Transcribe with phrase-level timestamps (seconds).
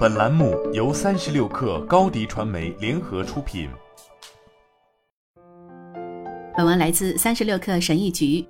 [0.00, 3.68] 本栏目由三十六氪高低传媒联合出品。
[6.56, 8.42] 本文来自三十六氪神译局。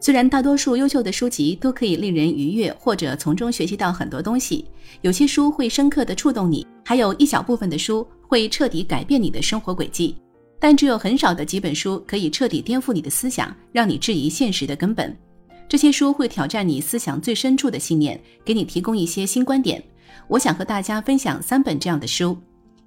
[0.00, 4.64] 虽然大多数优秀的书籍都可以令人愉悦，或者从中学习到很多东西，
[5.02, 10.16] 有些书会深刻的触动你，还有一小部分的书会彻底改变你的生活轨迹，
[10.58, 15.14] 但只有很少的几本书可以彻底颠覆你的思想，让你质疑现实的根本。
[15.68, 19.82] 这些书会挑战你思想最深处的信念，给你提供一些新观点。
[20.28, 22.36] 我想和大家分享三本这样的书：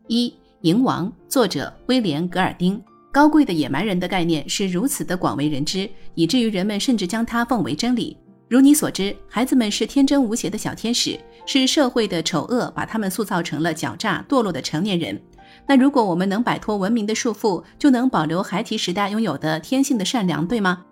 [0.07, 0.29] 一
[0.63, 2.81] 《蝇王》，作者威廉·格尔丁。
[3.11, 8.15] 高贵的野蛮人的概念是如此的广为人知，以至于人们甚至将它奉为真理。
[8.47, 15.19] 如你所知，孩子们是天真无邪的小天使，是社会的丑恶把他们塑造成了狡诈堕落的成年人。
[15.65, 20.85] 那如果我们能摆脱文明的束缚，就能保留孩提时代拥有的天性的善良，对吗？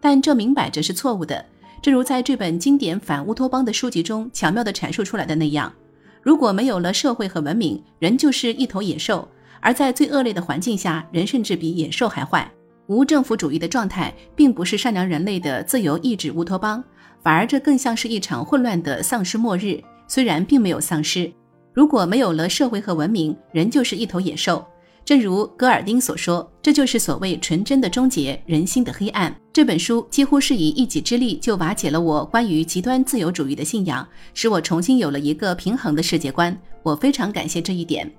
[0.00, 1.44] 但这明摆着是错误的。
[1.86, 5.72] 正如在这本经典反乌托邦的书籍中巧妙地阐述出来的那样。
[6.20, 9.24] 如果没有了社会和文明，人就是一头野兽；
[9.60, 12.50] 而在最恶劣的环境下，人甚至比野兽还坏。
[12.88, 16.82] 无政府主义的状态，并不是善良人类的自由意志乌托邦，
[17.22, 19.80] 反而这更像是一场混乱的丧尸末日。
[20.08, 21.32] 虽然并没有丧尸，
[21.72, 24.66] 如果没有了社会和文明，人就是一头野兽。
[25.06, 29.32] 正如戈尔丁所说，这就是所谓纯真的终结，人心的黑暗。
[29.52, 36.58] 这本书几乎是以一己之力就瓦解了我关于极端自由主义的信仰，使我重新有了一个平衡的世界观。
[36.82, 38.12] 我非常感谢这一点。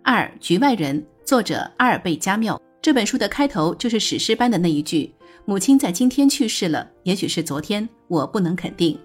[0.00, 2.56] 二《局外人》，作者阿尔贝·加缪。
[2.80, 5.12] 这本书的开头就是史诗般的那一句
[5.44, 8.96] ：“母亲在今天去世了，也许是昨天，我不能肯定。”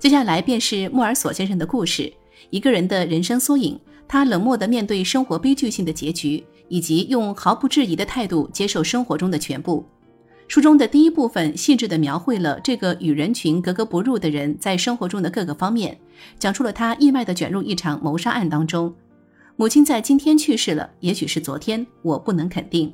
[0.00, 2.10] 接下来便是莫尔索先生的故事，
[2.48, 3.78] 一个人的人生缩影。
[4.12, 6.44] 他冷漠地面对生活悲剧性的结局。
[6.68, 9.84] 以及用毫不质疑的态度接受生活中的全部。
[10.48, 15.98] 书中的第一部分细致地描绘了这个与人群格格不入的人在生活中的各个方面，
[16.38, 18.94] 讲述了他意外地卷入一场谋杀案当中。
[19.56, 22.90] 母亲在今天去世了，也许是昨天，我不能肯定。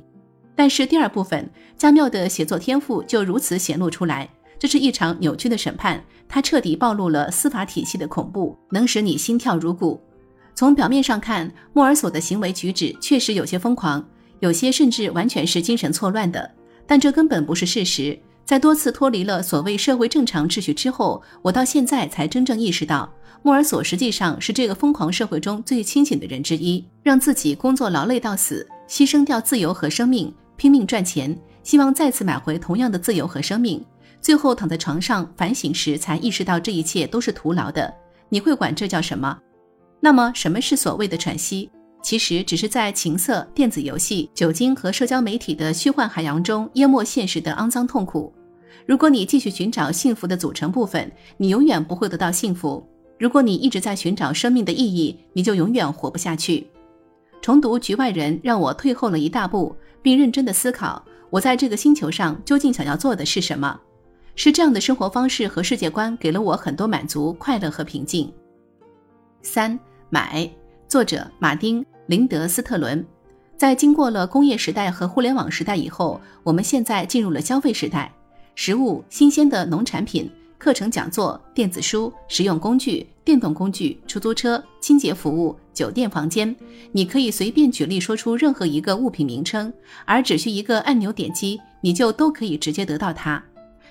[0.55, 4.29] 但是第二部分，加缪的写作天赋就如此显露出来。
[4.57, 10.01] 这是一场扭曲的审判，它彻底暴露了司法体系的恐怖，能使你心跳如鼓。
[10.59, 14.05] 从表面上看，莫尔索的行为举止确实有些疯狂，
[14.41, 16.51] 有些甚至完全是精神错乱的。
[16.85, 18.19] 但这根本不是事实。
[18.43, 23.09] 在多次脱离了所谓社会正常秩序之后，我到现在才真正意识到，
[23.41, 26.85] 莫尔索实际上是这个疯狂社会中最清醒的人之一。
[27.01, 31.33] 让自己工作劳累到死，牺牲掉自由和生命，拼命赚钱，
[31.63, 33.81] 希望再次买回同样的自由和生命，
[34.19, 37.93] 最后躺在床上反省时，才意识到这一切都是徒劳的。
[38.27, 39.39] 你会管这叫什么？
[39.99, 41.69] 那么，什么是所谓的喘息？
[42.01, 48.33] 其实只是在情色、电子游戏、酒精和社交媒体的虚幻海洋中淹没现实的肮脏痛苦。
[48.85, 52.81] 如果你继续寻找幸福的组成部分，你永远不会得到幸福；
[53.19, 56.65] 如果你一直在寻找生命的意义，你就永远活不下去。
[57.41, 63.77] 重读《局外人》让我退后了一大步，并认真的思考：我在这个星球上究竟想要做的是什么？
[64.35, 68.31] 是这样的生活方式和世界观给了我很多满足、快乐和平静。
[69.41, 69.77] 三。
[70.11, 70.49] 买，
[70.87, 73.05] 作者马丁·林德斯特伦。
[73.55, 78.11] 在经过了工业时代和互联网时代以后，我们现在进入了消费时代。
[78.55, 80.27] 食物、新鲜的农产品、
[80.57, 86.55] 课程讲座、电子书、实用工具、电动工具、出租车、清洁服务、酒店房间，
[86.91, 89.71] 你可以随便举例说出任何一个物品名称，
[90.05, 93.43] 而只需一个按钮点击，你就都可以直接得到它。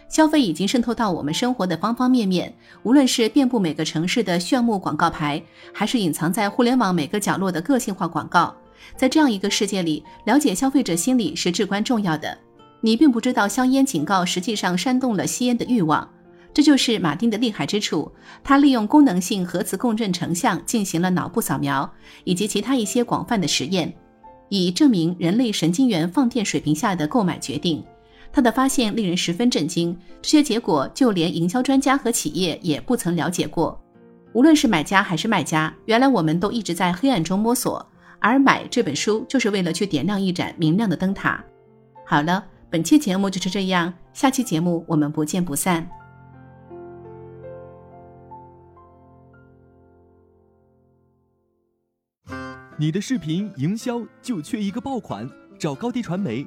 [0.09, 2.53] 消费已经渗透到我们生活的方方面面，
[2.83, 5.43] 无论是遍布每个城市的炫目广告牌，
[5.73, 8.55] 还是隐藏在互联网每个角落的个性化广告。
[8.97, 12.37] 在这样一个世界里，了解消费者心理是至关重要的。
[12.81, 16.09] 你并不知道香烟警告实际上煽动了吸烟的欲望，
[16.55, 18.11] 这就是马丁的厉害之处。
[18.43, 21.93] 他利用功能性核磁共振成像进行了脑部扫描，
[22.25, 23.93] 以及其他一些广泛的实验，
[24.49, 27.85] 以证明人类神经元放电水平下的购买决定。
[28.33, 33.81] 他的发现令人十分震惊，这些结果就连营销专家和企业也不曾了解过。
[34.35, 37.85] 无论是买家还是卖家，原来我们都一直在黑暗中摸索，
[38.21, 41.43] 而《买》这本书就是为了去点亮一盏明亮的灯塔。
[42.07, 45.89] 好了，本期节目就是这样，下期节目我们不见不散。
[52.81, 55.29] 你的视频营销就缺一个爆款，
[55.59, 56.47] 找高低传媒。